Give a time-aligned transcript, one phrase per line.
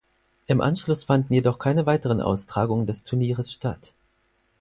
[0.47, 3.93] Im Anschluss fanden jedoch keine weiteren Austragungen des Turnieres statt.